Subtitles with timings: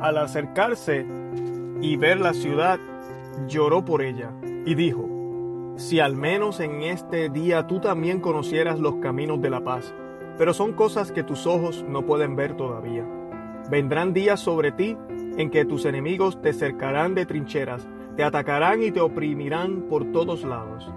[0.00, 1.06] al acercarse
[1.80, 2.78] y ver la ciudad,
[3.46, 4.32] lloró por ella
[4.64, 5.08] y dijo,
[5.76, 9.94] si al menos en este día tú también conocieras los caminos de la paz,
[10.36, 13.06] pero son cosas que tus ojos no pueden ver todavía.
[13.70, 14.96] Vendrán días sobre ti
[15.36, 17.86] en que tus enemigos te cercarán de trincheras,
[18.16, 20.90] te atacarán y te oprimirán por todos lados.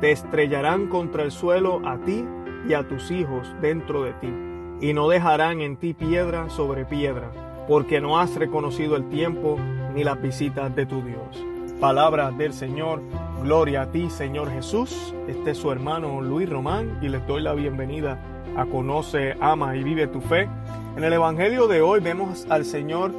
[0.00, 2.24] Te estrellarán contra el suelo a ti
[2.68, 4.32] y a tus hijos dentro de ti,
[4.80, 7.30] y no dejarán en ti piedra sobre piedra,
[7.68, 9.58] porque no has reconocido el tiempo
[9.94, 11.44] ni las visitas de tu Dios.
[11.78, 13.02] Palabra del Señor,
[13.42, 15.14] gloria a ti Señor Jesús.
[15.28, 18.18] Este es su hermano Luis Román y les doy la bienvenida
[18.56, 20.48] a Conoce, Ama y Vive tu Fe.
[20.96, 23.12] En el Evangelio de hoy vemos al Señor,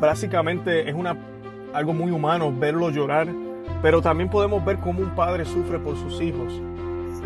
[0.00, 1.16] básicamente es una,
[1.74, 3.28] algo muy humano verlo llorar,
[3.82, 6.60] pero también podemos ver cómo un padre sufre por sus hijos.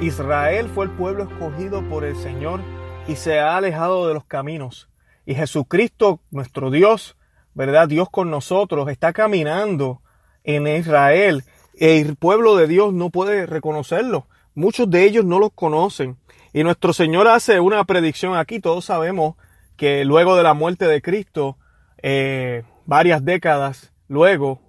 [0.01, 2.61] Israel fue el pueblo escogido por el Señor
[3.07, 4.89] y se ha alejado de los caminos.
[5.27, 7.17] Y Jesucristo, nuestro Dios,
[7.55, 7.89] ¿verdad?
[7.89, 10.03] Dios con nosotros, está caminando
[10.43, 11.45] en Israel.
[11.75, 14.27] El pueblo de Dios no puede reconocerlo.
[14.55, 16.17] Muchos de ellos no los conocen.
[16.53, 18.61] Y nuestro Señor hace una predicción aquí.
[18.61, 19.37] Todos sabemos
[19.77, 21.59] que luego de la muerte de Cristo,
[22.03, 24.61] eh, varias décadas luego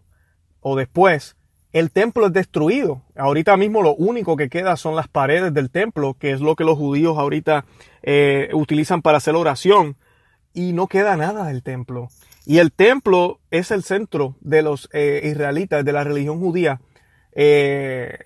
[0.61, 1.35] o después,
[1.73, 3.01] el templo es destruido.
[3.15, 6.63] Ahorita mismo lo único que queda son las paredes del templo, que es lo que
[6.63, 7.65] los judíos ahorita
[8.01, 9.97] eh, utilizan para hacer oración.
[10.55, 12.09] Y no queda nada del templo.
[12.45, 16.81] Y el templo es el centro de los eh, israelitas, de la religión judía.
[17.33, 18.17] Eh,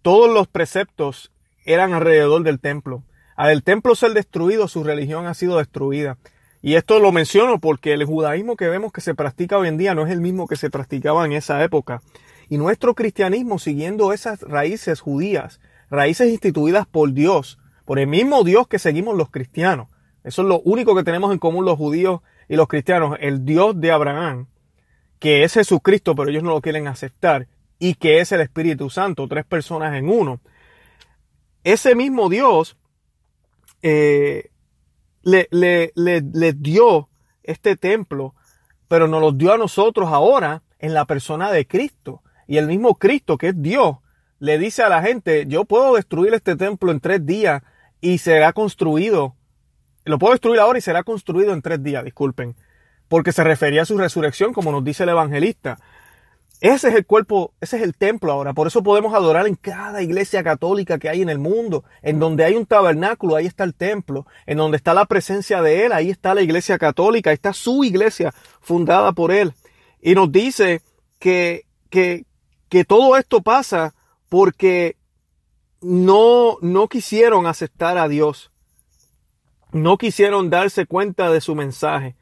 [0.00, 1.32] todos los preceptos
[1.64, 3.02] eran alrededor del templo.
[3.36, 6.18] Al templo ser destruido, su religión ha sido destruida.
[6.60, 9.94] Y esto lo menciono porque el judaísmo que vemos que se practica hoy en día
[9.96, 12.02] no es el mismo que se practicaba en esa época.
[12.48, 18.68] Y nuestro cristianismo, siguiendo esas raíces judías, raíces instituidas por Dios, por el mismo Dios
[18.68, 19.88] que seguimos los cristianos.
[20.24, 23.80] Eso es lo único que tenemos en común los judíos y los cristianos, el Dios
[23.80, 24.46] de Abraham,
[25.18, 29.26] que es Jesucristo, pero ellos no lo quieren aceptar, y que es el Espíritu Santo,
[29.26, 30.40] tres personas en uno.
[31.64, 32.76] Ese mismo Dios
[33.82, 34.50] eh,
[35.22, 37.08] le, le, le, dio
[37.42, 38.34] este templo,
[38.88, 42.22] pero nos lo dio a nosotros ahora en la persona de Cristo.
[42.46, 43.96] Y el mismo Cristo, que es Dios,
[44.38, 47.62] le dice a la gente, yo puedo destruir este templo en tres días
[48.00, 49.36] y será construido
[50.04, 52.56] lo puedo destruir ahora y será construido en tres días, disculpen.
[53.08, 55.78] Porque se refería a su resurrección, como nos dice el evangelista.
[56.62, 58.52] Ese es el cuerpo, ese es el templo ahora.
[58.52, 61.82] Por eso podemos adorar en cada iglesia católica que hay en el mundo.
[62.02, 64.26] En donde hay un tabernáculo, ahí está el templo.
[64.46, 67.30] En donde está la presencia de Él, ahí está la iglesia católica.
[67.30, 69.54] Ahí está su iglesia fundada por Él.
[70.00, 70.82] Y nos dice
[71.18, 72.26] que, que,
[72.68, 73.94] que todo esto pasa
[74.28, 74.96] porque
[75.80, 78.51] no, no quisieron aceptar a Dios
[79.72, 82.14] no quisieron darse cuenta de su mensaje.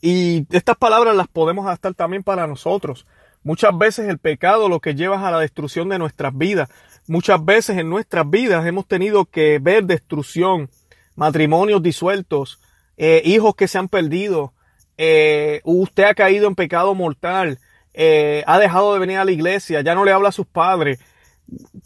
[0.00, 3.06] Y estas palabras las podemos adaptar también para nosotros.
[3.42, 6.68] Muchas veces el pecado lo que lleva a la destrucción de nuestras vidas.
[7.06, 10.70] Muchas veces en nuestras vidas hemos tenido que ver destrucción,
[11.14, 12.60] matrimonios disueltos,
[12.96, 14.52] eh, hijos que se han perdido,
[14.96, 17.58] eh, usted ha caído en pecado mortal,
[17.92, 21.00] eh, ha dejado de venir a la iglesia, ya no le habla a sus padres.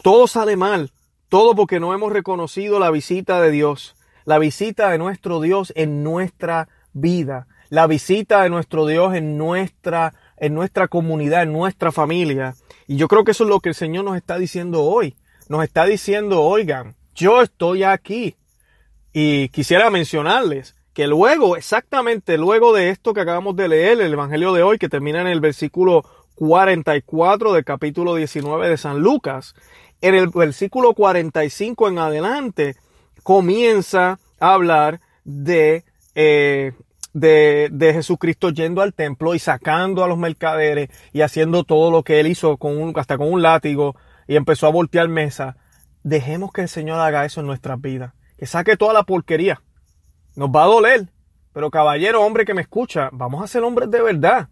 [0.01, 0.91] Todo sale mal,
[1.27, 3.95] todo porque no hemos reconocido la visita de Dios
[4.29, 10.13] la visita de nuestro Dios en nuestra vida, la visita de nuestro Dios en nuestra,
[10.37, 12.53] en nuestra comunidad, en nuestra familia.
[12.85, 15.15] Y yo creo que eso es lo que el Señor nos está diciendo hoy.
[15.47, 18.35] Nos está diciendo, oigan, yo estoy aquí.
[19.13, 24.53] Y quisiera mencionarles que luego, exactamente luego de esto que acabamos de leer, el Evangelio
[24.53, 29.55] de hoy, que termina en el versículo 44 del capítulo 19 de San Lucas,
[30.01, 32.75] en el versículo 45 en adelante,
[33.23, 35.83] comienza a hablar de,
[36.15, 36.73] eh,
[37.13, 42.03] de, de, Jesucristo yendo al templo y sacando a los mercaderes y haciendo todo lo
[42.03, 43.95] que él hizo con un, hasta con un látigo
[44.27, 45.57] y empezó a voltear mesa.
[46.03, 48.13] Dejemos que el Señor haga eso en nuestras vidas.
[48.37, 49.61] Que saque toda la porquería.
[50.35, 51.09] Nos va a doler.
[51.51, 54.49] Pero caballero, hombre que me escucha, vamos a ser hombres de verdad.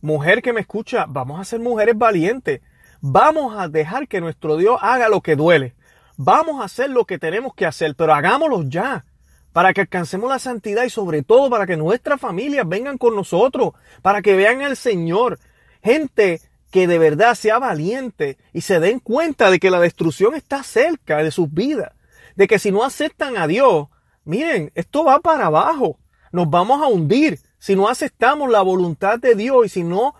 [0.00, 2.62] Mujer que me escucha, vamos a ser mujeres valientes.
[3.02, 5.74] Vamos a dejar que nuestro Dios haga lo que duele.
[6.22, 9.06] Vamos a hacer lo que tenemos que hacer, pero hagámoslo ya,
[9.54, 13.72] para que alcancemos la santidad y sobre todo para que nuestras familias vengan con nosotros,
[14.02, 15.38] para que vean al Señor.
[15.82, 20.62] Gente que de verdad sea valiente y se den cuenta de que la destrucción está
[20.62, 21.94] cerca de sus vidas,
[22.36, 23.88] de que si no aceptan a Dios,
[24.24, 25.98] miren, esto va para abajo,
[26.32, 30.14] nos vamos a hundir si no aceptamos la voluntad de Dios y si no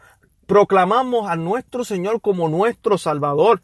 [0.47, 3.61] proclamamos a nuestro Señor como nuestro Salvador.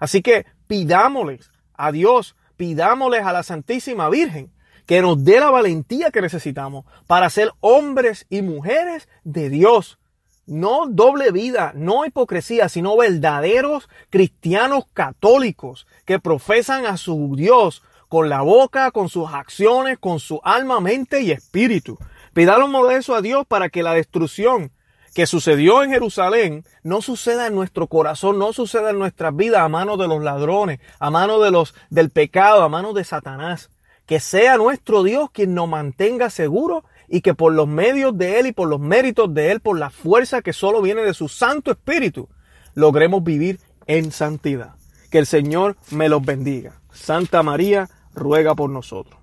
[0.00, 4.50] Así que pidámosles a Dios, pidámosles a la Santísima Virgen
[4.86, 9.98] que nos dé la valentía que necesitamos para ser hombres y mujeres de Dios.
[10.46, 18.28] No doble vida, no hipocresía, sino verdaderos cristianos católicos que profesan a su Dios con
[18.28, 21.98] la boca, con sus acciones, con su alma, mente y espíritu.
[22.32, 24.70] Pidamos eso a Dios para que la destrucción
[25.16, 29.68] que sucedió en Jerusalén no suceda en nuestro corazón, no suceda en nuestras vidas a
[29.70, 33.70] manos de los ladrones, a manos de los del pecado, a manos de Satanás.
[34.04, 38.48] Que sea nuestro Dios quien nos mantenga seguros y que por los medios de Él
[38.48, 41.70] y por los méritos de Él, por la fuerza que solo viene de su Santo
[41.70, 42.28] Espíritu,
[42.74, 44.74] logremos vivir en santidad.
[45.10, 46.82] Que el Señor me los bendiga.
[46.92, 49.18] Santa María, ruega por nosotros.